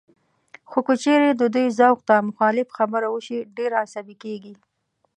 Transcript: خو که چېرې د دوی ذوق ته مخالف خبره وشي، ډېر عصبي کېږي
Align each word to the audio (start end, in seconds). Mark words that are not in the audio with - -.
خو 0.69 0.79
که 0.87 0.95
چېرې 1.03 1.29
د 1.35 1.43
دوی 1.55 1.67
ذوق 1.79 1.99
ته 2.09 2.15
مخالف 2.29 2.67
خبره 2.77 3.07
وشي، 3.13 3.39
ډېر 3.57 3.71
عصبي 3.83 4.15
کېږي 4.23 4.53